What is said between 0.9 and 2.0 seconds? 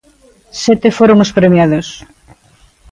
foron os premiados.